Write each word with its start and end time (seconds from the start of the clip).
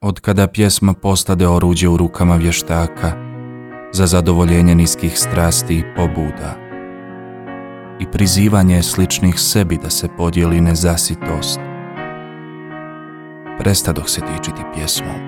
Od 0.00 0.20
kada 0.20 0.46
pjesma 0.46 0.94
postade 0.94 1.48
oruđe 1.48 1.88
u 1.88 1.96
rukama 1.96 2.36
vještaka 2.36 3.12
za 3.92 4.06
zadovoljenje 4.06 4.74
niskih 4.74 5.18
strasti 5.18 5.74
i 5.74 5.84
pobuda 5.96 6.54
i 8.00 8.06
prizivanje 8.12 8.82
sličnih 8.82 9.40
sebi 9.40 9.78
da 9.82 9.90
se 9.90 10.08
podijeli 10.16 10.60
nezasitost, 10.60 11.60
prestadoh 13.58 14.08
se 14.08 14.20
dičiti 14.20 14.62
pjesmom 14.74 15.20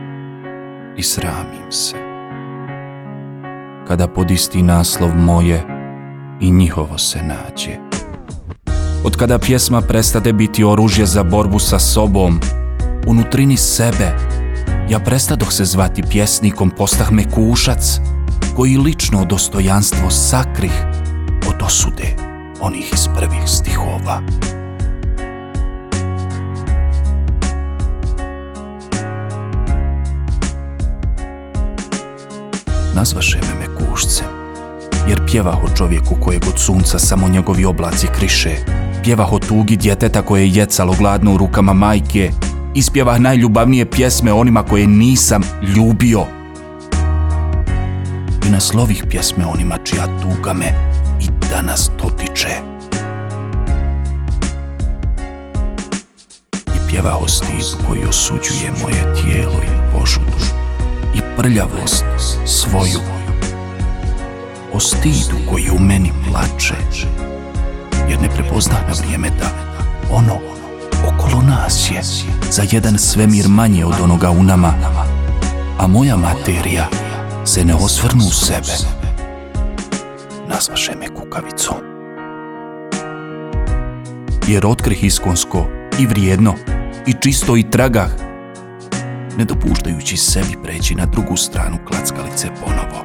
i 0.96 1.02
sramim 1.02 1.70
se. 1.70 1.96
Kada 3.88 4.08
pod 4.08 4.30
isti 4.30 4.62
naslov 4.62 5.16
moje 5.16 5.62
i 6.40 6.50
njihovo 6.50 6.98
se 6.98 7.18
nađe. 7.22 7.76
Od 9.04 9.16
kada 9.16 9.38
pjesma 9.38 9.80
prestade 9.80 10.32
biti 10.32 10.64
oružje 10.64 11.06
za 11.06 11.22
borbu 11.22 11.58
sa 11.58 11.78
sobom, 11.78 12.40
unutrini 13.06 13.56
sebe, 13.56 14.39
ja 14.90 14.98
prestadoh 14.98 15.52
se 15.52 15.64
zvati 15.64 16.02
pjesnikom, 16.02 16.70
postah 16.70 17.12
me 17.12 17.30
kušac, 17.30 18.00
koji 18.56 18.76
lično 18.76 19.24
dostojanstvo 19.24 20.10
sakrih 20.10 20.72
od 21.48 21.62
osude 21.62 22.16
onih 22.60 22.92
iz 22.94 23.08
prvih 23.16 23.42
stihova. 23.46 24.20
Nazvaše 32.94 33.38
me 33.38 33.58
me 33.60 33.76
kušcem, 33.76 34.26
jer 35.08 35.20
o 35.64 35.76
čovjeku 35.76 36.16
kojeg 36.20 36.44
od 36.48 36.58
sunca 36.58 36.98
samo 36.98 37.28
njegovi 37.28 37.64
oblaci 37.64 38.06
kriše, 38.18 38.56
pjevah 39.04 39.32
o 39.32 39.38
tugi 39.38 39.76
djeteta 39.76 40.22
koje 40.22 40.42
je 40.42 40.50
jecalo 40.54 40.94
gladno 40.98 41.34
u 41.34 41.36
rukama 41.36 41.72
majke, 41.72 42.30
ispjevah 42.74 43.20
najljubavnije 43.20 43.90
pjesme 43.90 44.32
onima 44.32 44.62
koje 44.62 44.86
nisam 44.86 45.42
ljubio. 45.76 46.24
I 48.46 48.50
naslovih 48.50 49.04
pjesme 49.10 49.46
onima 49.46 49.78
čija 49.84 50.06
tuga 50.22 50.52
me 50.52 50.66
i 51.20 51.48
danas 51.50 51.90
dotiče. 52.02 52.48
I 56.52 56.90
pjevah 56.90 57.22
o 57.22 57.28
stidu 57.28 57.84
koji 57.88 58.04
osuđuje 58.04 58.72
moje 58.82 59.14
tijelo 59.14 59.56
i 59.62 59.98
požudu 59.98 60.44
i 61.14 61.20
prljavost 61.36 62.04
svoju. 62.46 63.00
O 64.72 64.80
stidu 64.80 65.36
koji 65.50 65.70
u 65.70 65.78
meni 65.78 66.12
plače, 66.28 66.74
jer 68.08 68.20
ne 68.22 68.28
prepoznah 68.28 68.80
na 68.88 68.94
vrijeme 69.02 69.28
da 69.28 69.50
ono 70.12 70.49
nas 71.50 71.90
je 71.90 72.02
za 72.50 72.62
jedan 72.70 72.98
svemir 72.98 73.48
manje 73.48 73.84
od 73.84 73.94
onoga 74.02 74.30
u 74.30 74.42
nama, 74.42 74.74
a 75.78 75.86
moja 75.86 76.16
materija 76.16 76.88
se 77.44 77.64
ne 77.64 77.74
osvrnu 77.74 78.24
u 78.24 78.32
sebe. 78.32 78.72
Nazvaše 80.48 80.92
me 81.00 81.08
kukavicom. 81.08 81.76
Jer 84.48 84.66
otkrih 84.66 85.04
iskonsko 85.04 85.66
i 85.98 86.06
vrijedno 86.06 86.54
i 87.06 87.14
čisto 87.20 87.56
i 87.56 87.70
tragah, 87.70 88.10
ne 89.38 89.44
dopuštajući 89.44 90.16
sebi 90.16 90.56
preći 90.62 90.94
na 90.94 91.06
drugu 91.06 91.36
stranu 91.36 91.78
klackalice 91.88 92.48
ponovo. 92.60 93.04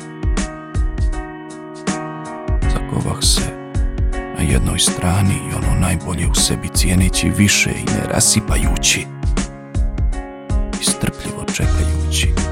Zakovah 2.73 3.23
se 3.23 3.64
na 4.37 4.43
jednoj 4.43 4.79
strani 4.79 5.33
i 5.33 5.53
ono 5.55 5.79
najbolje 5.79 6.27
u 6.27 6.35
sebi 6.35 6.67
cijeneći 6.73 7.29
više 7.37 7.69
i 7.69 7.91
ne 7.91 8.13
rasipajući. 8.13 9.05
I 10.81 10.83
strpljivo 10.83 11.45
čekajući 11.53 12.44